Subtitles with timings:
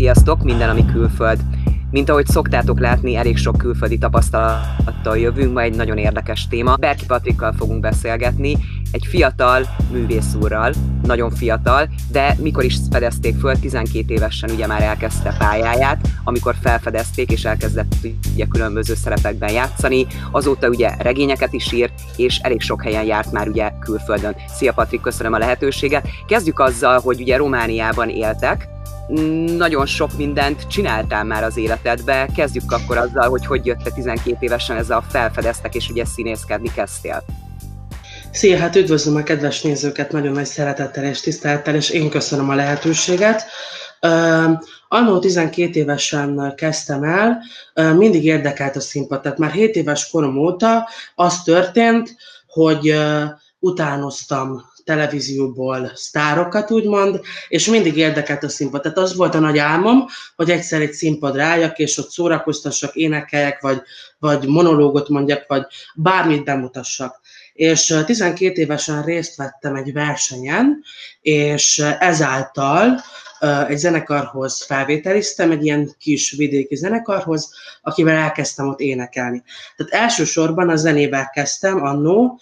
[0.00, 1.40] Sziasztok, minden, ami külföld.
[1.90, 6.76] Mint ahogy szoktátok látni, elég sok külföldi tapasztalattal jövünk, ma egy nagyon érdekes téma.
[6.76, 8.56] Berki Patrikkal fogunk beszélgetni,
[8.90, 10.72] egy fiatal művész úrral,
[11.02, 17.30] nagyon fiatal, de mikor is fedezték föl, 12 évesen ugye már elkezdte pályáját, amikor felfedezték
[17.30, 17.94] és elkezdett
[18.34, 23.48] ugye különböző szerepekben játszani, azóta ugye regényeket is írt, és elég sok helyen járt már
[23.48, 24.36] ugye külföldön.
[24.56, 26.08] Szia Patrik, köszönöm a lehetőséget.
[26.26, 28.68] Kezdjük azzal, hogy ugye Romániában éltek,
[29.56, 32.28] nagyon sok mindent csináltál már az életedbe.
[32.36, 36.70] Kezdjük akkor azzal, hogy hogy jött te 12 évesen ezzel a felfedeztek, és ugye színészkedni
[36.74, 37.24] kezdtél.
[38.32, 42.54] Szia, hát üdvözlöm a kedves nézőket nagyon nagy szeretettel és tisztelettel, és én köszönöm a
[42.54, 43.44] lehetőséget.
[44.02, 47.42] Uh, annó 12 évesen kezdtem el,
[47.74, 52.16] uh, mindig érdekelt a színpad, tehát már 7 éves korom óta az történt,
[52.46, 53.22] hogy uh,
[53.58, 58.82] utánoztam televízióból sztárokat, úgymond, és mindig érdekelt a színpad.
[58.82, 63.60] Tehát az volt a nagy álmom, hogy egyszer egy színpadra álljak, és ott szórakoztassak, énekeljek,
[63.60, 63.82] vagy,
[64.18, 65.62] vagy monológot mondjak, vagy
[65.94, 67.20] bármit bemutassak.
[67.60, 70.82] És 12 évesen részt vettem egy versenyen,
[71.20, 73.00] és ezáltal
[73.68, 77.52] egy zenekarhoz felvételiztem, egy ilyen kis vidéki zenekarhoz,
[77.82, 79.42] akivel elkezdtem ott énekelni.
[79.76, 82.40] Tehát elsősorban a zenével kezdtem annó,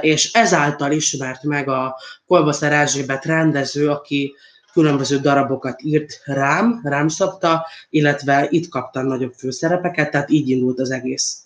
[0.00, 4.34] és ezáltal ismert meg a Kolbaszer Erzsébet rendező, aki
[4.72, 10.90] különböző darabokat írt rám, rám szabta, illetve itt kaptam nagyobb főszerepeket, tehát így indult az
[10.90, 11.45] egész.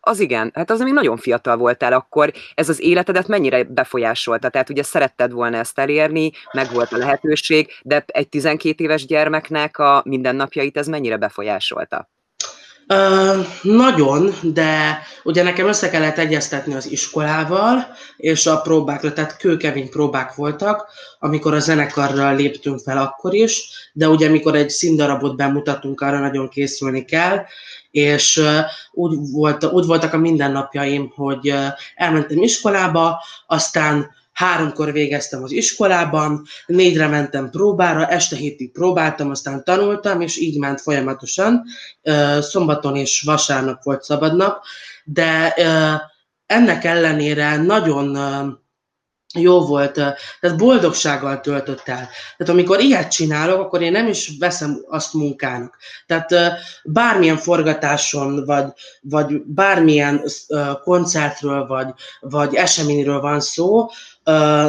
[0.00, 4.48] Az igen, hát az, ami nagyon fiatal voltál akkor, ez az életedet mennyire befolyásolta?
[4.48, 9.78] Tehát ugye szeretted volna ezt elérni, meg volt a lehetőség, de egy 12 éves gyermeknek
[9.78, 12.08] a mindennapjait ez mennyire befolyásolta?
[12.88, 19.90] Uh, nagyon, de ugye nekem össze kellett egyeztetni az iskolával, és a próbákra, tehát kőkemény
[19.90, 26.00] próbák voltak, amikor a zenekarral léptünk fel akkor is, de ugye amikor egy színdarabot bemutatunk,
[26.00, 27.44] arra nagyon készülni kell,
[27.90, 28.42] és
[28.92, 31.54] úgy, volt, úgy voltak a mindennapjaim, hogy
[31.94, 40.20] elmentem iskolába, aztán háromkor végeztem az iskolában, négyre mentem próbára, este hétig próbáltam, aztán tanultam,
[40.20, 41.64] és így ment folyamatosan.
[42.40, 44.62] Szombaton és vasárnap volt szabadnap,
[45.04, 45.54] de
[46.46, 48.18] ennek ellenére nagyon
[49.36, 52.08] jó volt, tehát boldogsággal töltött el.
[52.36, 55.76] Tehát amikor ilyet csinálok, akkor én nem is veszem azt munkának.
[56.06, 56.34] Tehát
[56.84, 58.66] bármilyen forgatáson, vagy,
[59.00, 60.22] vagy bármilyen
[60.82, 61.88] koncertről, vagy,
[62.20, 63.88] vagy eseményről van szó,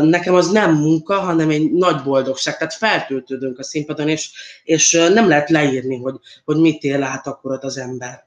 [0.02, 2.58] nekem az nem munka, hanem egy nagy boldogság.
[2.58, 4.32] Tehát feltöltődünk a színpadon, és,
[4.64, 8.27] és nem lehet leírni, hogy, hogy mit él át akkor az ember.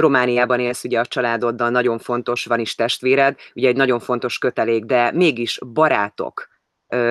[0.00, 4.84] Romániában élsz ugye a családoddal, nagyon fontos, van is testvéred, ugye egy nagyon fontos kötelék,
[4.84, 6.48] de mégis barátok,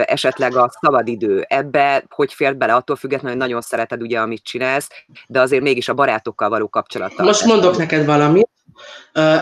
[0.06, 4.90] esetleg a szabadidő, ebbe hogy fért bele, attól függetlenül, hogy nagyon szereted ugye, amit csinálsz,
[5.28, 7.26] de azért mégis a barátokkal való kapcsolattal.
[7.26, 8.50] Most mondok neked valamit,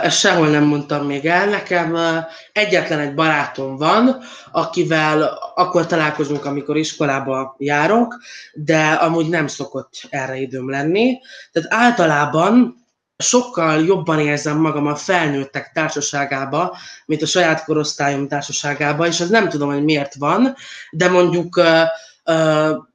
[0.02, 1.98] ezt sehol nem mondtam még el, nekem
[2.52, 4.18] egyetlen egy barátom van,
[4.52, 8.18] akivel akkor találkozunk, amikor iskolába járok,
[8.54, 11.20] de amúgy nem szokott erre időm lenni.
[11.52, 12.86] Tehát általában
[13.18, 19.50] sokkal jobban érzem magam a felnőttek társaságába, mint a saját korosztályom társaságába, és ez nem
[19.50, 20.56] tudom, hogy miért van,
[20.92, 21.62] de mondjuk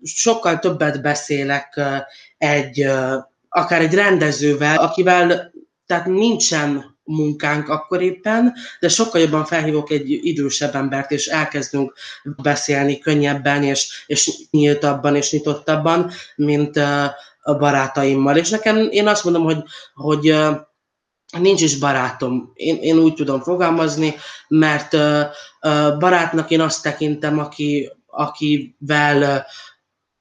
[0.03, 1.81] sokkal többet beszélek
[2.39, 2.87] egy,
[3.49, 5.53] akár egy rendezővel, akivel
[5.87, 11.93] tehát nincsen munkánk akkor éppen, de sokkal jobban felhívok egy idősebb embert, és elkezdünk
[12.37, 16.81] beszélni könnyebben, és, és nyíltabban, és nyitottabban, mint
[17.45, 18.37] barátaimmal.
[18.37, 19.63] És nekem, én azt mondom, hogy,
[19.95, 20.37] hogy
[21.39, 22.53] nincs is barátom.
[22.55, 24.15] Én, én úgy tudom fogalmazni,
[24.49, 24.97] mert
[25.99, 29.47] barátnak én azt tekintem, aki, akivel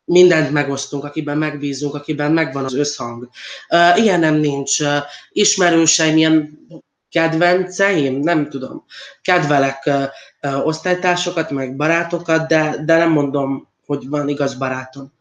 [0.06, 3.30] mindent megosztunk, akiben megbízunk, akiben megvan az összhang.
[3.96, 4.78] Ilyen nem nincs.
[5.32, 6.59] Ismerőseim, ilyen
[7.09, 8.85] kedvenceim, nem tudom.
[9.22, 9.90] Kedvelek
[10.64, 15.14] osztálytársokat, meg barátokat, de, de nem mondom, hogy van igaz barátom.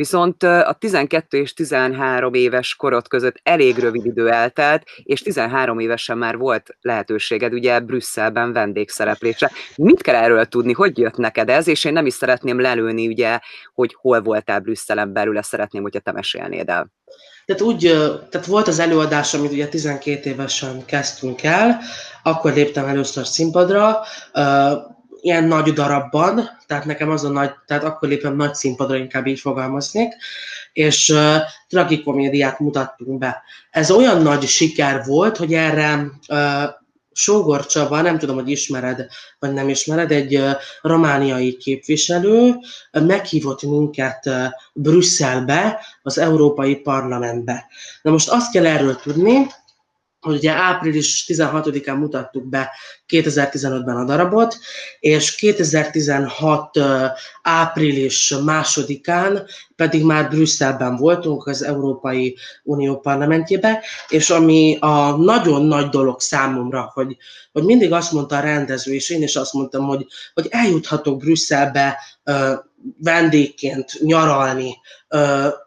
[0.00, 6.18] Viszont a 12 és 13 éves korod között elég rövid idő eltelt, és 13 évesen
[6.18, 9.50] már volt lehetőséged ugye Brüsszelben vendégszereplésre.
[9.76, 13.38] Mit kell erről tudni, hogy jött neked ez, és én nem is szeretném lelőni ugye,
[13.74, 16.90] hogy hol voltál Brüsszelen belül, ezt szeretném, hogyha te mesélnéd el.
[17.44, 17.80] Tehát úgy,
[18.30, 21.80] tehát volt az előadás, amit ugye 12 évesen kezdtünk el,
[22.22, 24.00] akkor léptem először színpadra,
[25.20, 29.40] ilyen nagy darabban, tehát nekem az a nagy, tehát akkor lépem nagy színpadra, inkább így
[29.40, 30.12] fogalmaznék,
[30.72, 31.36] és uh,
[31.68, 33.42] tragikomédiát mutattunk be.
[33.70, 36.38] Ez olyan nagy siker volt, hogy erre uh,
[37.12, 39.06] Sógor Csaba, nem tudom, hogy ismered,
[39.38, 40.42] vagy nem ismered, egy
[40.82, 42.54] romániai képviselő
[42.90, 44.30] meghívott minket
[44.72, 47.66] Brüsszelbe, az Európai Parlamentbe.
[48.02, 49.46] Na most azt kell erről tudni,
[50.20, 52.70] hogy ugye április 16-án mutattuk be
[53.08, 54.58] 2015-ben a darabot,
[55.00, 56.78] és 2016
[57.42, 59.46] április másodikán
[59.76, 66.90] pedig már Brüsszelben voltunk az Európai Unió parlamentjébe, és ami a nagyon nagy dolog számomra,
[66.94, 67.16] hogy,
[67.52, 71.98] hogy mindig azt mondta a rendező, és én is azt mondtam, hogy, hogy eljuthatok Brüsszelbe
[72.98, 74.76] vendégként nyaralni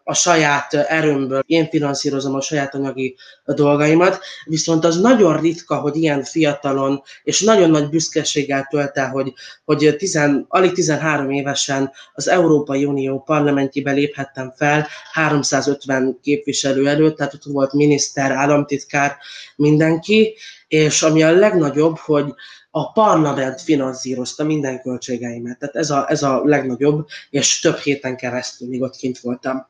[0.04, 3.16] a saját erőmből, én finanszírozom a saját anyagi
[3.46, 9.34] dolgaimat, viszont az nagyon ritka, hogy ilyen fiatalon, és nagyon nagy büszkeséggel tölt el, hogy,
[9.66, 17.34] hogy tizen, alig 13 évesen az Európai Unió parlamentjébe léphettem fel, 350 képviselő előtt, tehát
[17.34, 19.18] ott volt miniszter, államtitkár,
[19.56, 20.36] mindenki,
[20.74, 22.34] és ami a legnagyobb, hogy
[22.72, 25.60] a parlament finanszírozta minden költségeimet.
[25.60, 29.68] Tehát ez a, ez a legnagyobb, és több héten keresztül még ott kint voltam.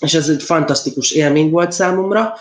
[0.00, 2.34] És ez egy fantasztikus élmény volt számomra,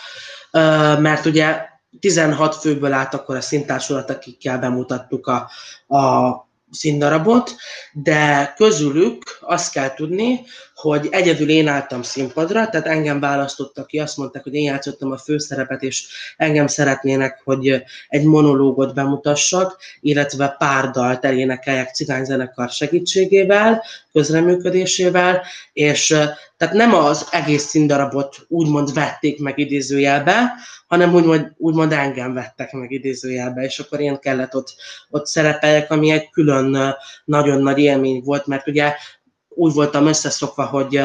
[0.99, 1.57] mert ugye
[1.99, 5.49] 16 főből állt akkor a szintársulat, akikkel bemutattuk a,
[5.97, 6.31] a
[6.71, 7.55] színdarabot,
[7.93, 10.41] de közülük azt kell tudni,
[10.75, 15.17] hogy egyedül én álltam színpadra, tehát engem választottak ki, azt mondták, hogy én játszottam a
[15.17, 16.07] főszerepet, és
[16.37, 25.41] engem szeretnének, hogy egy monológot bemutassak, illetve pár dalt elénekeljek cigányzenekar segítségével, közreműködésével,
[25.73, 26.07] és
[26.57, 30.53] tehát nem az egész színdarabot úgymond vették meg idézőjelbe,
[30.87, 34.75] hanem úgymond, úgymond engem vettek meg idézőjelbe, és akkor én kellett ott,
[35.09, 36.95] ott szerepeljek, ami egy külön
[37.25, 38.93] nagyon nagy élmény volt, mert ugye
[39.55, 41.01] úgy voltam összeszokva, hogy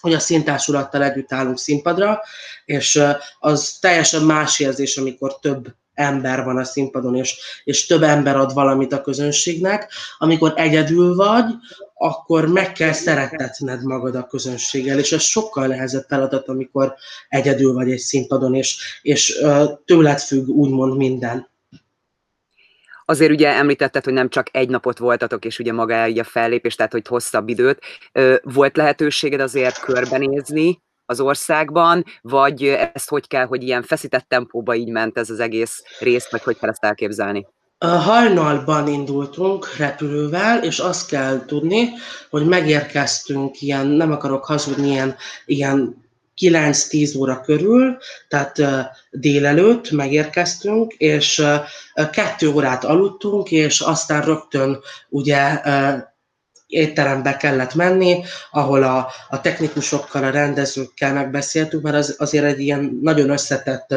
[0.00, 2.20] hogy a szintársulattal együtt állunk színpadra,
[2.64, 3.02] és
[3.38, 8.52] az teljesen más érzés, amikor több ember van a színpadon, és, és több ember ad
[8.52, 9.92] valamit a közönségnek.
[10.18, 11.44] Amikor egyedül vagy,
[11.94, 16.94] akkor meg kell szeretetned magad a közönséggel, és ez sokkal nehezebb feladat, amikor
[17.28, 19.38] egyedül vagy egy színpadon, és, és
[19.84, 21.48] tőled függ úgymond minden.
[23.10, 26.92] Azért ugye említetted, hogy nem csak egy napot voltatok, és ugye maga a fellépés, tehát
[26.92, 27.78] hogy hosszabb időt.
[28.42, 32.64] Volt lehetőséged azért körbenézni az országban, vagy
[32.94, 36.58] ezt hogy kell, hogy ilyen feszített tempóba így ment ez az egész rész, vagy hogy
[36.58, 37.46] kell ezt elképzelni?
[37.78, 41.88] A hajnalban indultunk repülővel, és azt kell tudni,
[42.30, 45.16] hogy megérkeztünk ilyen, nem akarok hazudni, ilyen,
[45.46, 46.06] ilyen
[46.40, 47.96] 9-10 óra körül,
[48.28, 48.62] tehát
[49.10, 51.44] délelőtt megérkeztünk, és
[52.12, 55.60] kettő órát aludtunk, és aztán rögtön ugye
[56.68, 62.98] étterembe kellett menni, ahol a, a technikusokkal, a rendezőkkel megbeszéltük, mert az, azért egy ilyen
[63.02, 63.94] nagyon összetett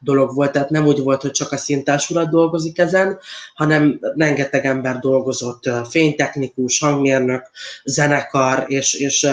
[0.00, 3.18] dolog volt, tehát nem úgy volt, hogy csak a szintársulat dolgozik ezen,
[3.54, 7.50] hanem rengeteg ember dolgozott, fénytechnikus, hangmérnök,
[7.84, 9.26] zenekar, és, és,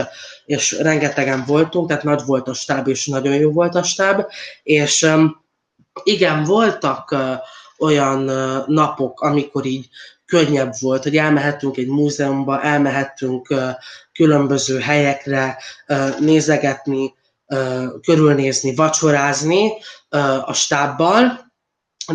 [0.46, 4.26] és rengetegen voltunk, tehát nagy volt a stáb, és nagyon jó volt a stáb,
[4.64, 5.10] és
[6.04, 7.16] igen, voltak
[7.78, 8.32] olyan
[8.68, 9.90] napok, amikor így
[10.32, 13.54] könnyebb volt, hogy elmehettünk egy múzeumba, elmehettünk
[14.14, 15.58] különböző helyekre
[16.20, 17.14] nézegetni,
[18.02, 19.72] körülnézni, vacsorázni
[20.46, 21.51] a stábbal,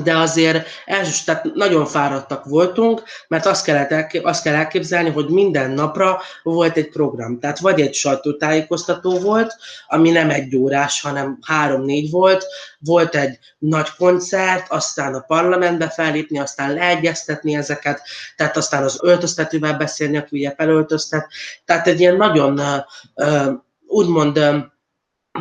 [0.02, 5.70] de azért első, tehát nagyon fáradtak voltunk, mert azt, kellett azt kell elképzelni, hogy minden
[5.70, 7.38] napra volt egy program.
[7.38, 12.46] Tehát vagy egy sajtótájékoztató volt, ami nem egy órás, hanem három-négy volt,
[12.78, 18.00] volt egy nagy koncert, aztán a parlamentbe fellépni, aztán leegyeztetni ezeket,
[18.36, 21.28] tehát aztán az öltöztetővel beszélni, aki ugye felöltöztet.
[21.64, 22.60] Tehát egy ilyen nagyon
[23.86, 24.40] úgymond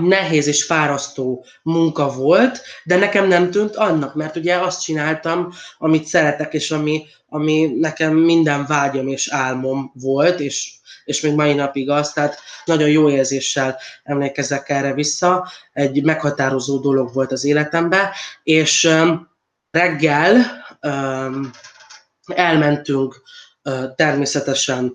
[0.01, 6.05] nehéz és fárasztó munka volt, de nekem nem tűnt annak, mert ugye azt csináltam, amit
[6.05, 10.73] szeretek, és ami, ami nekem minden vágyam és álmom volt, és,
[11.05, 17.13] és még mai napig az, tehát nagyon jó érzéssel emlékezek erre vissza, egy meghatározó dolog
[17.13, 18.09] volt az életemben,
[18.43, 18.89] és
[19.71, 20.45] reggel
[22.25, 23.21] elmentünk
[23.95, 24.93] természetesen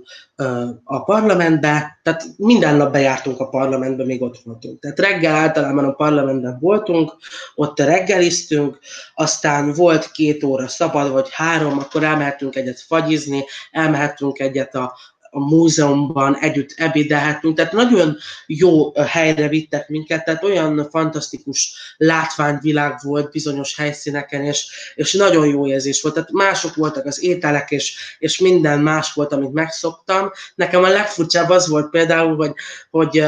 [0.84, 4.80] a parlamentbe, tehát minden nap bejártunk a parlamentbe, még ott voltunk.
[4.80, 7.16] Tehát reggel általában a parlamentben voltunk,
[7.54, 8.78] ott reggeliztünk,
[9.14, 14.96] aztán volt két óra szabad, vagy három, akkor elmehettünk egyet fagyizni, elmehettünk egyet a,
[15.30, 23.30] a múzeumban együtt ebédelhetünk, tehát nagyon jó helyre vittek minket, tehát olyan fantasztikus látványvilág volt
[23.30, 28.38] bizonyos helyszíneken, és, és nagyon jó érzés volt, tehát mások voltak az ételek, és, és
[28.38, 30.30] minden más volt, amit megszoktam.
[30.54, 32.52] Nekem a legfurcsább az volt például, hogy,
[32.90, 33.24] hogy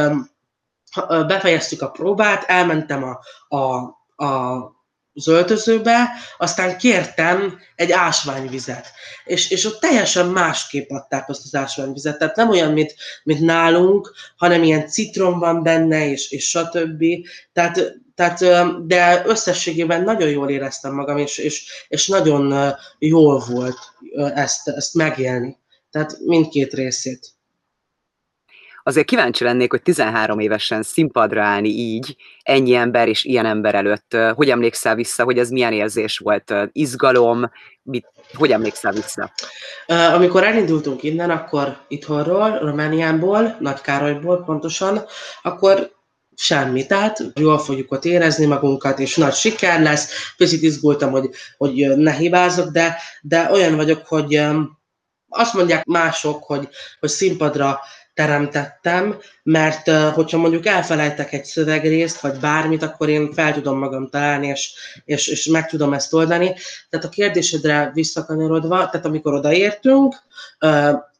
[1.26, 3.18] befejeztük a próbát, elmentem a,
[3.56, 3.64] a,
[4.25, 4.81] a
[5.14, 8.87] az öltözőbe, aztán kértem egy ásványvizet.
[9.25, 12.19] És, és ott teljesen másképp adták azt az ásványvizet.
[12.19, 17.04] Tehát nem olyan, mint, mint nálunk, hanem ilyen citrom van benne, és, és stb.
[17.52, 18.38] Tehát, tehát,
[18.87, 23.78] de összességében nagyon jól éreztem magam, és, és, és nagyon jól volt
[24.35, 25.59] ezt, ezt megélni.
[25.90, 27.28] Tehát mindkét részét.
[28.82, 34.16] Azért kíváncsi lennék, hogy 13 évesen színpadra állni így, ennyi ember és ilyen ember előtt.
[34.34, 36.54] Hogy emlékszel vissza, hogy ez milyen érzés volt?
[36.72, 37.50] Izgalom?
[37.82, 39.32] Mit, hogy emlékszel vissza?
[39.86, 45.04] Amikor elindultunk innen, akkor itthonról, Romániából, Nagykárolyból pontosan,
[45.42, 45.90] akkor
[46.34, 46.86] semmi.
[46.86, 50.32] Tehát jól fogjuk ott érezni magunkat, és nagy siker lesz.
[50.36, 54.42] Picit izgultam, hogy, hogy ne hibázok, de, de olyan vagyok, hogy
[55.28, 56.68] azt mondják mások, hogy,
[57.00, 57.80] hogy színpadra
[58.14, 64.47] teremtettem, mert hogyha mondjuk elfelejtek egy szövegrészt, vagy bármit, akkor én fel tudom magam találni,
[64.47, 64.73] és,
[65.04, 66.54] és, és meg tudom ezt oldani.
[66.90, 70.14] Tehát a kérdésedre visszakanyarodva, tehát amikor odaértünk,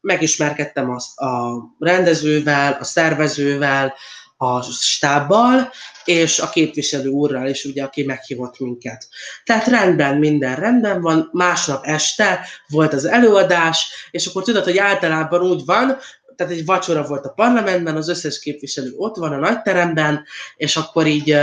[0.01, 3.93] megismerkedtem azt a rendezővel, a szervezővel,
[4.37, 5.71] a stábbal,
[6.05, 9.07] és a képviselő úrral is, ugye, aki meghívott minket.
[9.43, 15.41] Tehát rendben, minden rendben van, másnap este volt az előadás, és akkor tudod, hogy általában
[15.41, 15.97] úgy van,
[16.35, 20.23] tehát egy vacsora volt a parlamentben, az összes képviselő ott van a nagyteremben,
[20.55, 21.37] és akkor így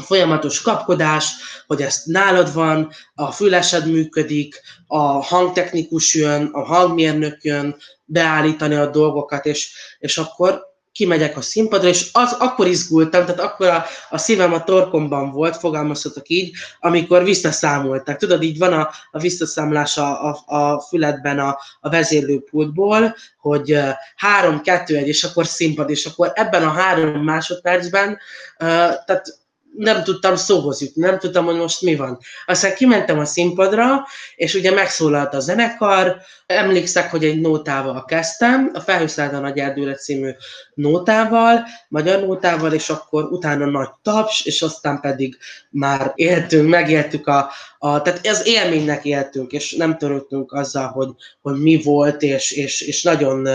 [0.00, 1.32] folyamatos kapkodás,
[1.66, 8.90] hogy ezt nálad van, a fülesed működik, a hangtechnikus jön, a hangmérnök jön, beállítani a
[8.90, 14.18] dolgokat, és, és akkor kimegyek a színpadra, és az akkor izgultam, tehát akkor a, a
[14.18, 18.16] szívem a torkomban volt, fogalmazhatok így, amikor visszaszámoltak.
[18.16, 23.88] Tudod, így van a, a visszaszámlás a, a, a füledben a, a vezérlőpultból, hogy uh,
[24.16, 28.68] három, kettő, egy, és akkor színpad, és akkor ebben a három másodpercben, uh,
[29.06, 29.41] tehát
[29.76, 32.18] nem tudtam szóhoz jutni, nem tudtam, hogy most mi van.
[32.46, 38.80] Aztán kimentem a színpadra, és ugye megszólalt a zenekar, emlékszek, hogy egy nótával kezdtem, a
[38.80, 40.30] Felhőszállt a Nagy Erdőre című
[40.74, 45.36] nótával, magyar nótával, és akkor utána nagy taps, és aztán pedig
[45.70, 47.50] már éltünk, megéltük a,
[47.84, 51.08] a tehát ez élménynek éltünk, és nem törődtünk azzal, hogy,
[51.40, 53.48] hogy mi volt, és, és, és nagyon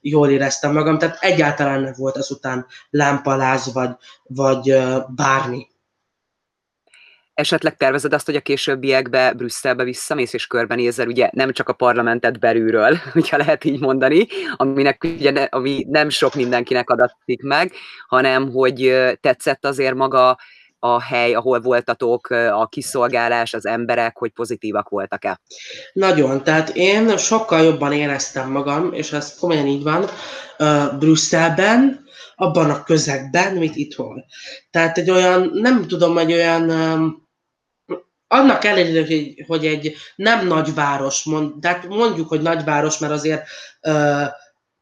[0.00, 3.90] jól éreztem magam, tehát egyáltalán nem volt azután lámpaláz, vagy,
[4.22, 4.76] vagy
[5.08, 5.66] bármi.
[7.34, 12.38] Esetleg tervezed azt, hogy a későbbiekbe Brüsszelbe visszamész és körbenézel, ugye nem csak a parlamentet
[12.38, 17.72] belülről, hogyha lehet így mondani, aminek ugye ne, ami nem sok mindenkinek adatik meg,
[18.06, 20.38] hanem hogy tetszett azért maga
[20.84, 25.40] a hely, ahol voltatok, a kiszolgálás, az emberek, hogy pozitívak voltak-e?
[25.92, 30.04] Nagyon, tehát én sokkal jobban éreztem magam, és ez komolyan így van,
[30.98, 34.24] Brüsszelben, abban a közegben, mint itthon.
[34.70, 36.70] Tehát egy olyan, nem tudom, egy olyan
[38.32, 43.46] annak ellenére, hogy, hogy egy nem nagyváros, mond, tehát mondjuk, hogy nagyváros, mert azért
[43.82, 44.26] uh,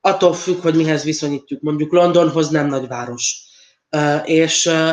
[0.01, 1.61] attól függ, hogy mihez viszonyítjuk.
[1.61, 3.37] Mondjuk Londonhoz nem nagyváros.
[3.97, 4.91] Uh, és uh,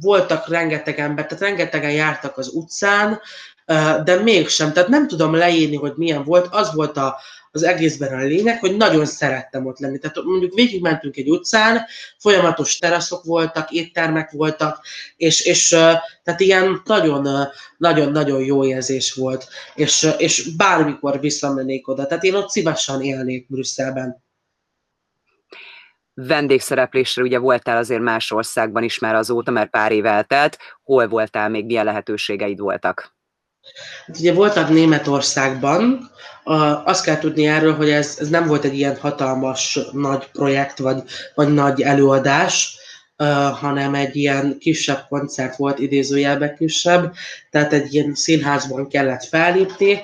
[0.00, 3.20] voltak rengeteg ember, tehát rengetegen jártak az utcán,
[4.04, 7.16] de mégsem, tehát nem tudom leírni, hogy milyen volt, az volt a,
[7.50, 9.98] az egészben a lényeg, hogy nagyon szerettem ott lenni.
[9.98, 11.84] Tehát mondjuk végigmentünk egy utcán,
[12.18, 14.84] folyamatos teraszok voltak, éttermek voltak,
[15.16, 15.68] és, és
[16.22, 16.82] tehát ilyen
[17.78, 22.06] nagyon-nagyon jó érzés volt, és, és bármikor visszamennék oda.
[22.06, 24.26] Tehát én ott szívesen élnék Brüsszelben
[26.26, 30.58] vendégszereplésre ugye voltál azért más országban is már azóta, mert pár év eltelt.
[30.82, 33.16] Hol voltál még, milyen lehetőségeid voltak?
[34.06, 36.10] Hát ugye voltak Németországban,
[36.84, 41.02] azt kell tudni erről, hogy ez, ez nem volt egy ilyen hatalmas nagy projekt, vagy,
[41.34, 42.77] vagy nagy előadás,
[43.60, 47.12] hanem egy ilyen kisebb koncert volt, idézőjelben kisebb,
[47.50, 50.02] tehát egy ilyen színházban kellett fellépni,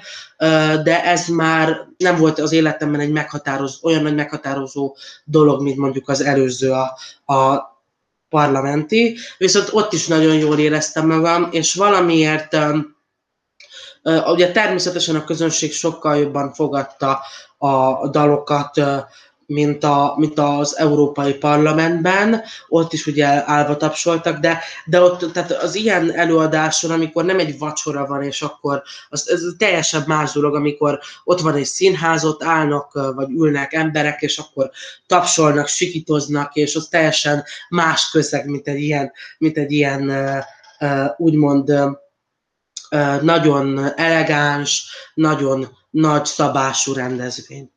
[0.82, 6.08] de ez már nem volt az életemben egy meghatározó, olyan nagy meghatározó dolog, mint mondjuk
[6.08, 6.98] az előző a,
[7.34, 7.72] a
[8.28, 12.56] parlamenti, viszont ott is nagyon jól éreztem magam, és valamiért
[14.26, 17.20] ugye természetesen a közönség sokkal jobban fogadta
[17.58, 18.80] a dalokat,
[19.46, 25.52] mint, a, mint az Európai Parlamentben, ott is ugye állva tapsoltak, de, de ott tehát
[25.52, 30.54] az ilyen előadáson, amikor nem egy vacsora van, és akkor az, ez teljesen más dolog,
[30.54, 34.70] amikor ott van egy színház, ott állnak, vagy ülnek emberek, és akkor
[35.06, 40.12] tapsolnak, sikítoznak, és az teljesen más közeg, mint egy ilyen, mint egy ilyen
[41.16, 41.72] úgymond
[43.20, 47.73] nagyon elegáns, nagyon nagy szabású rendezvény.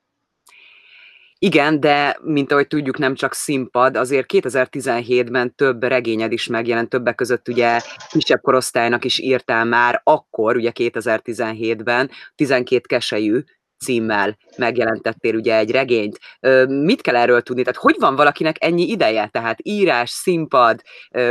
[1.40, 7.16] Igen, de mint ahogy tudjuk, nem csak színpad, azért 2017-ben több regényed is megjelent, többek
[7.16, 13.44] között ugye kisebb korosztálynak is írtál már akkor, ugye 2017-ben, 12 keselyű
[13.80, 16.20] címmel megjelentettél ugye egy regényt.
[16.68, 17.64] Mit kell erről tudni?
[17.64, 19.28] Tehát hogy van valakinek ennyi ideje?
[19.28, 20.82] Tehát írás, színpad,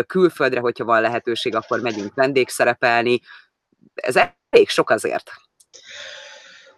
[0.07, 3.21] külföldre, hogyha van lehetőség, akkor megyünk vendégszerepelni.
[3.95, 4.17] Ez
[4.51, 5.31] elég sok azért.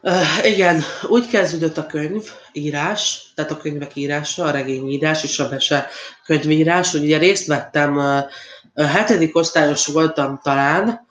[0.02, 5.49] Uh, igen, úgy kezdődött a könyv írás, tehát a könyvek írása, a regényírás és a
[5.49, 5.88] mese
[6.25, 6.95] könyvírás.
[6.95, 8.25] Ugye részt vettem, uh,
[8.87, 11.07] hetedik osztályos voltam talán,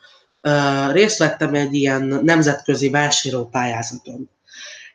[0.92, 4.30] részt vettem egy ilyen nemzetközi vásárló pályázaton.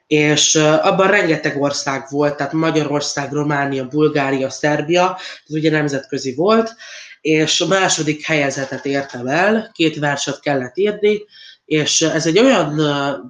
[0.07, 6.75] És abban rengeteg ország volt, tehát Magyarország, Románia, Bulgária, Szerbia, ez ugye nemzetközi volt,
[7.21, 11.25] és a második helyezetet értem el, két verset kellett írni,
[11.73, 12.81] és ez egy olyan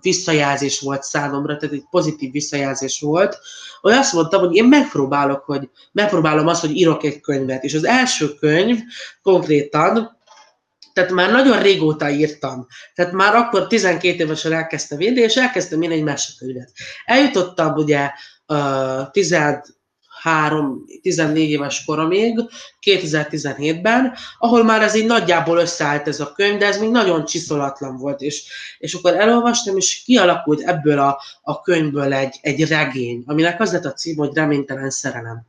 [0.00, 3.38] visszajelzés volt számomra, tehát egy pozitív visszajelzés volt,
[3.80, 7.64] hogy azt mondtam, hogy én megpróbálok, hogy megpróbálom azt, hogy írok egy könyvet.
[7.64, 8.78] És az első könyv
[9.22, 10.18] konkrétan,
[10.92, 12.66] tehát már nagyon régóta írtam.
[12.94, 16.70] Tehát már akkor 12 évesen elkezdtem írni, és elkezdtem én egy mesekönyvet.
[17.04, 18.10] Eljutottam ugye
[18.46, 19.36] uh, 10,
[20.24, 22.40] 13-14 éves koromig,
[22.86, 27.96] 2017-ben, ahol már ez így nagyjából összeállt ez a könyv, de ez még nagyon csiszolatlan
[27.96, 28.44] volt, és,
[28.78, 33.84] és akkor elolvastam, és kialakult ebből a, a könyvből egy, egy regény, aminek az lett
[33.84, 35.46] a cím, hogy Reménytelen szerelem.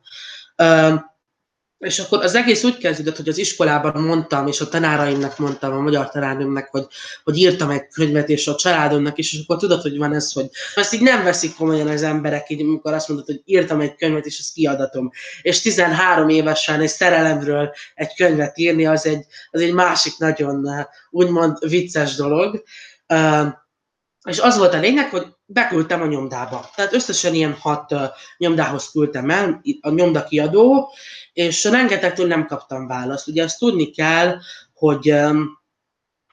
[1.84, 5.80] És akkor az egész úgy kezdődött, hogy az iskolában mondtam, és a tanáraimnak mondtam, a
[5.80, 6.86] magyar tanárnőmnek, hogy,
[7.24, 10.46] hogy írtam egy könyvet, és a családomnak is, és akkor tudod, hogy van ez, hogy
[10.74, 14.26] ezt így nem veszik komolyan az emberek, így amikor azt mondod, hogy írtam egy könyvet,
[14.26, 15.10] és ezt kiadatom.
[15.42, 20.68] És 13 évesen egy szerelemről egy könyvet írni, az egy, az egy másik nagyon
[21.10, 22.62] úgymond vicces dolog.
[24.28, 26.70] És az volt a lényeg, hogy beküldtem a nyomdába.
[26.74, 28.02] Tehát összesen ilyen hat uh,
[28.38, 30.92] nyomdához küldtem el, a nyomdakiadó,
[31.34, 33.28] és rengetegtől nem kaptam választ.
[33.28, 34.36] Ugye azt tudni kell,
[34.74, 35.14] hogy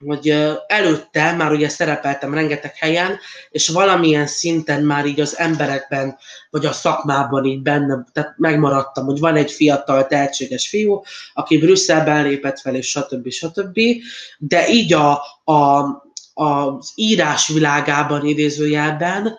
[0.06, 0.30] hogy
[0.68, 3.18] előtte már ugye szerepeltem rengeteg helyen,
[3.50, 6.18] és valamilyen szinten már így az emberekben,
[6.50, 11.02] vagy a szakmában így benne, tehát megmaradtam, hogy van egy fiatal, tehetséges fiú,
[11.34, 13.30] aki Brüsszelben lépett fel, és stb.
[13.30, 13.80] stb.
[14.38, 15.12] De így a,
[15.44, 15.84] a
[16.42, 19.38] az írás világában idézőjelben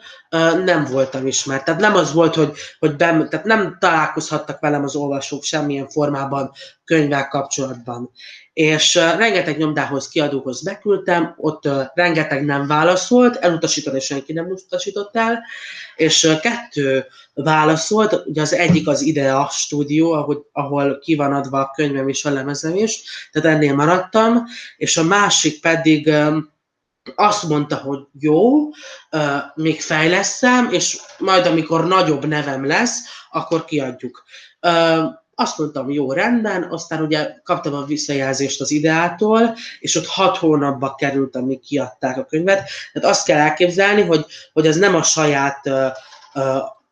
[0.65, 1.65] nem voltam ismert.
[1.65, 6.51] Tehát nem az volt, hogy, hogy bem, tehát nem találkozhattak velem az olvasók semmilyen formában
[6.85, 8.11] könyvvel kapcsolatban.
[8.53, 15.43] És rengeteg nyomdához, kiadóhoz beküldtem, ott rengeteg nem válaszolt, elutasított, és senki nem utasított el,
[15.97, 21.73] és kettő válaszolt, ugye az egyik az Idea stúdió, ahol, ahol ki van adva a
[21.75, 24.45] könyvem és a lemezem is, tehát ennél maradtam,
[24.77, 26.13] és a másik pedig
[27.15, 28.69] azt mondta, hogy jó,
[29.55, 32.99] még fejleszem, és majd amikor nagyobb nevem lesz,
[33.31, 34.25] akkor kiadjuk.
[35.35, 40.95] Azt mondtam, jó, rendben, aztán ugye kaptam a visszajelzést az ideától, és ott hat hónapba
[40.95, 42.69] került, amíg kiadták a könyvet.
[42.93, 45.71] Tehát azt kell elképzelni, hogy, hogy ez nem a saját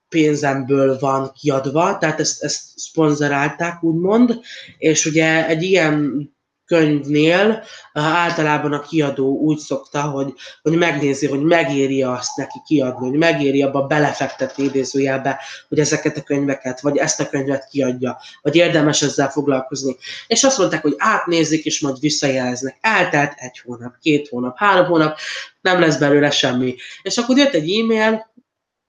[0.08, 4.40] pénzemből van kiadva, tehát ezt, ezt szponzorálták, úgymond,
[4.78, 6.28] és ugye egy ilyen
[6.70, 13.18] könyvnél általában a kiadó úgy szokta, hogy, hogy megnézi, hogy megéri azt neki kiadni, hogy
[13.18, 19.02] megéri abba belefektetni idézőjelbe, hogy ezeket a könyveket, vagy ezt a könyvet kiadja, vagy érdemes
[19.02, 19.96] ezzel foglalkozni.
[20.26, 22.78] És azt mondták, hogy átnézik, és majd visszajeleznek.
[22.80, 25.18] Eltelt egy hónap, két hónap, három hónap,
[25.60, 26.76] nem lesz belőle semmi.
[27.02, 28.32] És akkor jött egy e-mail,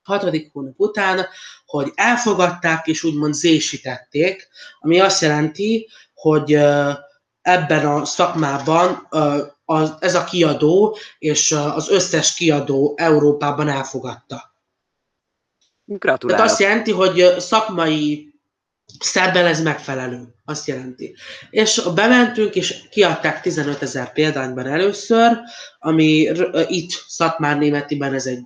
[0.02, 1.26] hatodik hónap után,
[1.66, 4.48] hogy elfogadták, és úgymond zésítették,
[4.80, 6.58] ami azt jelenti, hogy
[7.42, 9.08] ebben a szakmában
[9.64, 14.54] az, ez a kiadó és az összes kiadó Európában elfogadta.
[15.84, 16.30] Gratulálok.
[16.30, 18.32] Tehát azt jelenti, hogy szakmai
[18.98, 20.34] szerben ez megfelelő.
[20.44, 21.14] Azt jelenti.
[21.50, 25.38] És bementünk, és kiadták 15 ezer példányban először,
[25.78, 26.30] ami
[26.66, 28.42] itt Szatmár Németiben ez egy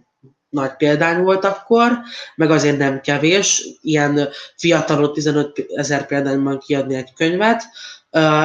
[0.48, 2.00] nagy példány volt akkor,
[2.34, 7.62] meg azért nem kevés, ilyen fiatalon 15 ezer példányban kiadni egy könyvet,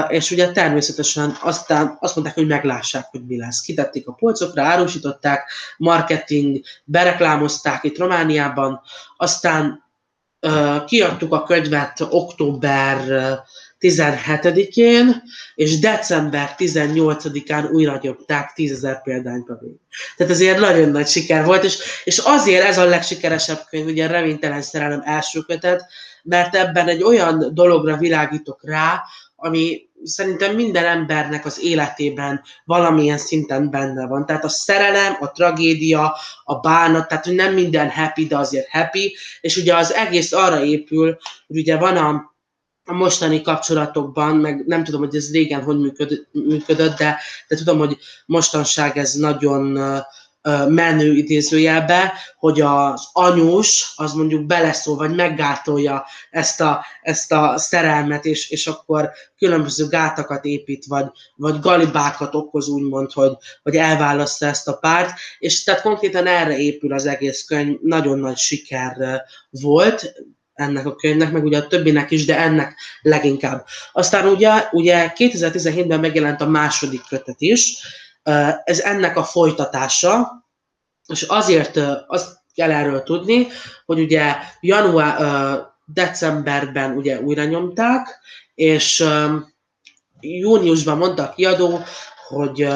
[0.07, 3.61] és ugye természetesen aztán azt mondták, hogy meglássák, hogy mi lesz.
[3.61, 8.81] Kitették a polcokra, árusították, marketing, bereklámozták itt Romániában,
[9.17, 9.83] aztán
[10.85, 12.99] kiadtuk a könyvet október
[13.79, 15.23] 17-én,
[15.55, 19.75] és december 18-án újra nyomták 10.000 példányt a vég.
[20.17, 24.61] Tehát ezért nagyon nagy siker volt, és, és azért ez a legsikeresebb könyv, ugye Reménytelen
[24.61, 25.85] Szerelem első kötet,
[26.23, 29.03] mert ebben egy olyan dologra világítok rá,
[29.41, 34.25] ami szerintem minden embernek az életében valamilyen szinten benne van.
[34.25, 39.57] Tehát a szerelem, a tragédia, a bánat, tehát nem minden happy, de azért happy, és
[39.57, 42.35] ugye az egész arra épül, hogy ugye van a,
[42.85, 45.77] a mostani kapcsolatokban, meg nem tudom, hogy ez régen hogy
[46.31, 49.77] működött, de, de tudom, hogy mostanság ez nagyon
[50.67, 58.25] menő idézőjelbe, hogy az anyós az mondjuk beleszól, vagy meggátolja ezt a, ezt a szerelmet,
[58.25, 63.31] és, és akkor különböző gátakat épít, vagy, vagy galibákat okoz úgymond, hogy,
[63.63, 68.37] hogy elválasztja ezt a párt, és tehát konkrétan erre épül az egész könyv, nagyon nagy
[68.37, 70.13] siker volt,
[70.53, 73.65] ennek a könyvnek, meg ugye a többinek is, de ennek leginkább.
[73.91, 77.77] Aztán ugye, ugye 2017-ben megjelent a második kötet is,
[78.63, 80.45] ez ennek a folytatása,
[81.07, 83.47] és azért azt kell erről tudni,
[83.85, 88.19] hogy ugye január, decemberben ugye újra nyomták,
[88.55, 89.05] és
[90.19, 91.79] júniusban mondta a kiadó,
[92.27, 92.67] hogy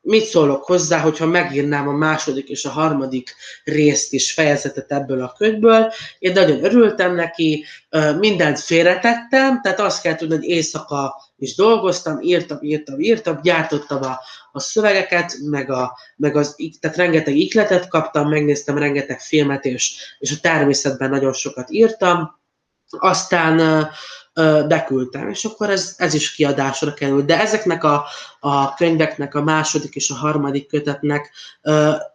[0.00, 5.32] mit szólok hozzá, hogyha megírnám a második és a harmadik részt is, fejezetet ebből a
[5.38, 5.92] könyvből.
[6.18, 7.64] Én nagyon örültem neki,
[8.18, 14.18] mindent félretettem, tehát azt kell tudni, hogy éjszaka is dolgoztam, írtam, írtam, írtam, gyártottam a,
[14.52, 20.32] a szövegeket, meg, a, meg az, tehát rengeteg ikletet kaptam, megnéztem rengeteg filmet, és, és
[20.32, 22.38] a természetben nagyon sokat írtam.
[22.88, 23.88] Aztán
[24.68, 27.26] beküldtem, és akkor ez, ez is kiadásra került.
[27.26, 28.04] De ezeknek a,
[28.40, 31.30] a könyveknek, a második és a harmadik kötetnek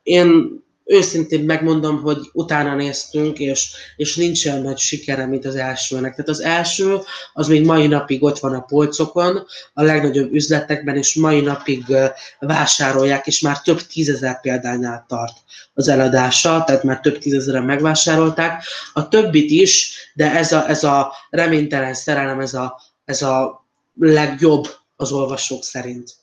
[0.04, 0.60] én
[0.92, 6.16] őszintén megmondom, hogy utána néztünk, és, és nincs olyan nagy sikere, mint az elsőnek.
[6.16, 7.00] Tehát az első,
[7.34, 11.84] az még mai napig ott van a polcokon, a legnagyobb üzletekben, és mai napig
[12.40, 15.38] vásárolják, és már több tízezer példánál tart
[15.74, 18.64] az eladása, tehát már több tízezeren megvásárolták.
[18.94, 23.66] A többit is, de ez a, ez a reménytelen szerelem, ez a, ez a
[24.00, 26.16] legjobb az olvasók szerint.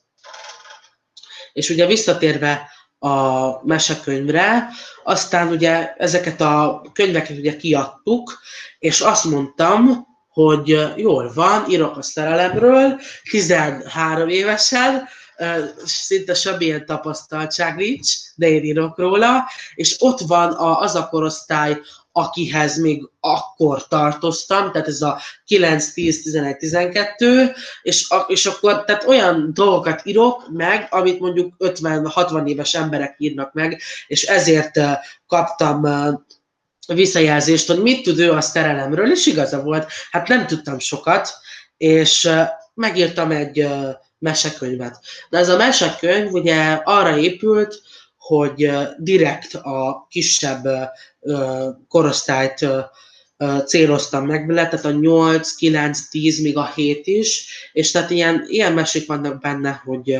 [1.53, 4.69] És ugye visszatérve a mesekönyvre,
[5.03, 8.39] aztán ugye ezeket a könyveket ugye kiadtuk,
[8.79, 15.07] és azt mondtam, hogy jól van, írok a szerelemről, 13 évesen,
[15.85, 21.81] szinte semmilyen tapasztaltság nincs, de én írok róla, és ott van az a korosztály,
[22.19, 29.03] akihez még akkor tartoztam, tehát ez a 9, 10, 11, 12, és, és akkor tehát
[29.07, 34.79] olyan dolgokat írok meg, amit mondjuk 50-60 éves emberek írnak meg, és ezért
[35.27, 35.87] kaptam
[36.87, 41.29] visszajelzést, hogy mit tud ő a szerelemről, és igaza volt, hát nem tudtam sokat,
[41.77, 42.29] és
[42.73, 43.67] megírtam egy
[44.19, 44.99] mesekönyvet.
[45.29, 47.81] De ez a mesekönyv ugye arra épült,
[48.17, 50.67] hogy direkt a kisebb
[51.87, 52.65] korosztályt
[53.65, 58.45] céloztam meg vele, tehát a 8, 9, 10, még a 7 is, és tehát ilyen,
[58.47, 60.19] ilyen mesék vannak benne, hogy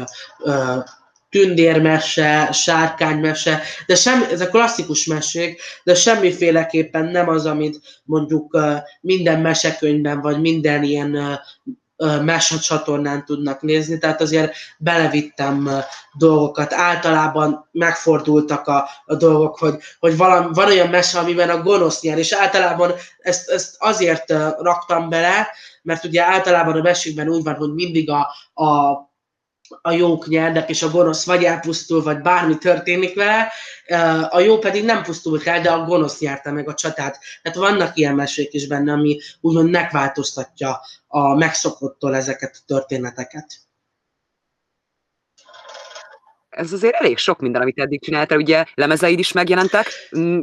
[1.29, 8.59] tündérmese, sárkánymese, de semmi, ez a klasszikus mesék, de semmiféleképpen nem az, amit mondjuk
[9.01, 11.39] minden mesekönyvben, vagy minden ilyen
[12.61, 15.69] csatornán tudnak nézni, tehát azért belevittem
[16.13, 16.73] dolgokat.
[16.73, 22.17] Általában megfordultak a, a dolgok, hogy, hogy valami, van olyan mese, amiben a gonosz nyer,
[22.17, 25.47] és általában ezt, ezt azért raktam bele,
[25.81, 28.19] mert ugye általában a mesékben úgy van, hogy mindig a,
[28.63, 29.08] a
[29.81, 33.51] a jók nyernek, és a gonosz vagy elpusztul, vagy bármi történik vele,
[34.29, 37.19] a jó pedig nem pusztul el, de a gonosz nyerte meg a csatát.
[37.41, 43.59] Tehát vannak ilyen mesék is benne, ami úgymond megváltoztatja a megszokottól ezeket a történeteket.
[46.49, 50.41] Ez azért elég sok minden, amit eddig csináltál, ugye lemezeid is megjelentek, mm,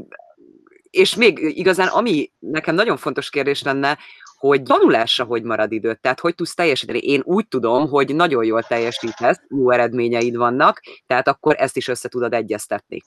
[0.91, 3.99] és még igazán, ami nekem nagyon fontos kérdés lenne,
[4.47, 6.99] hogy tanulásra hogy marad időt, tehát hogy tudsz teljesíteni.
[6.99, 12.09] Én úgy tudom, hogy nagyon jól teljesítesz, jó eredményeid vannak, tehát akkor ezt is össze
[12.09, 13.03] tudod egyeztetni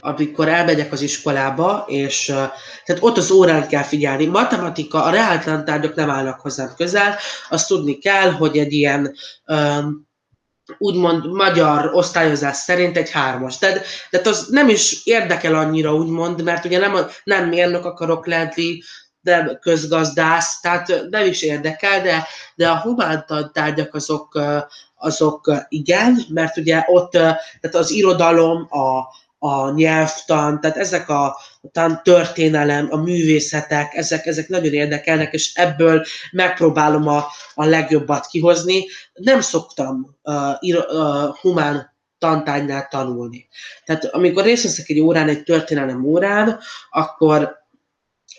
[0.00, 2.24] amikor elmegyek az iskolába, és
[2.84, 4.26] tehát ott az órán kell figyelni.
[4.26, 7.16] Matematika, a reáltlan tárgyak nem állnak hozzám közel,
[7.48, 9.14] azt tudni kell, hogy egy ilyen
[9.46, 10.08] um,
[10.78, 13.58] úgymond magyar osztályozás szerint egy hármas.
[13.58, 18.78] Tehát, tehát az nem is érdekel annyira, úgymond, mert ugye nem, nem mérnök akarok lenni,
[19.22, 24.40] de közgazdász, tehát nem is érdekel, de, de a humántantárgyak azok,
[24.96, 29.02] azok igen, mert ugye ott tehát az irodalom, a,
[29.42, 31.36] a nyelvtan, tehát ezek a,
[31.72, 38.86] a történelem, a művészetek, ezek, ezek nagyon érdekelnek, és ebből megpróbálom a, a legjobbat kihozni.
[39.12, 43.48] Nem szoktam uh, ir, uh, humán tantárgynál tanulni.
[43.84, 46.58] Tehát amikor részt veszek egy órán, egy történelem órán,
[46.90, 47.59] akkor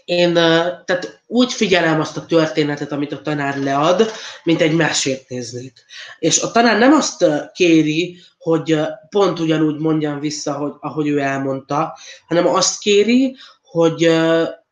[0.06, 4.12] én tehát úgy figyelem azt a történetet, amit a tanár lead,
[4.44, 5.74] mint egy mesét néznék.
[6.20, 11.98] És a tanár nem azt kéri, hogy pont ugyanúgy mondjam vissza, hogy, ahogy ő elmondta,
[12.28, 14.04] hanem azt kéri, hogy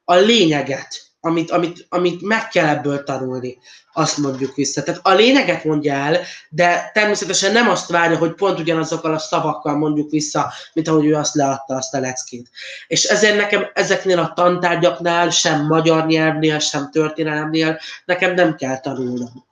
[0.03, 3.58] a lényeget, amit, amit, amit meg kell ebből tanulni,
[3.93, 4.84] azt mondjuk vissza.
[4.84, 9.77] Tehát a lényeget mondja el, de természetesen nem azt várja, hogy pont ugyanazokkal a szavakkal
[9.77, 12.49] mondjuk vissza, mint ahogy ő azt leadta azt a leckét.
[12.88, 19.47] És ezért nekem ezeknél a tantárgyaknál, sem magyar nyelvnél, sem történelemnél nekem nem kell tanulnom.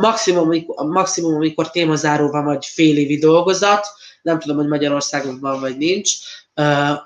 [0.00, 3.86] Maximum, maximum amikor témazáró van, vagy fél évi dolgozat,
[4.22, 6.12] nem tudom, hogy Magyarországon van, vagy nincs,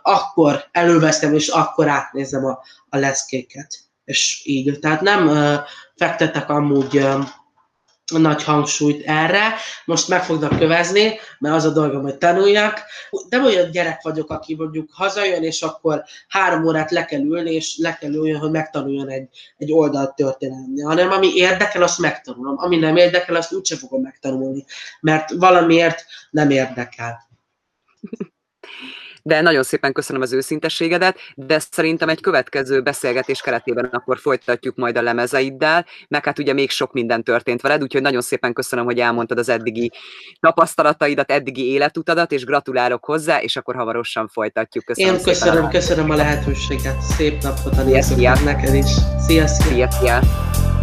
[0.02, 2.58] akkor előveszem, és akkor átnézem a,
[2.88, 3.87] a leszkéket.
[4.08, 4.78] És így.
[4.78, 5.30] Tehát nem
[5.96, 7.06] fektetek amúgy
[8.06, 12.80] nagy hangsúlyt erre, most meg fognak kövezni, mert az a dolgom, hogy tanuljak.
[13.28, 17.76] Nem olyan gyerek vagyok, aki mondjuk hazajön, és akkor három órát le kell ülni, és
[17.76, 22.58] le kell ülni, hogy megtanuljon egy, egy oldalt történelmi, hanem ami érdekel, azt megtanulom.
[22.58, 24.64] Ami nem érdekel, azt úgyse fogom megtanulni,
[25.00, 27.26] mert valamiért nem érdekel
[29.28, 34.96] de nagyon szépen köszönöm az őszintességedet, de szerintem egy következő beszélgetés keretében akkor folytatjuk majd
[34.96, 38.98] a lemezeiddel, meg hát ugye még sok minden történt veled, úgyhogy nagyon szépen köszönöm, hogy
[38.98, 39.92] elmondtad az eddigi
[40.40, 44.84] tapasztalataidat, eddigi életutadat, és gratulálok hozzá, és akkor hamarosan folytatjuk.
[44.84, 48.90] Köszönöm Én köszönöm, köszönöm a lehetőséget, szép napot a nézőknek neked is.
[49.26, 49.66] Szia, szia!
[49.68, 50.77] szia, szia.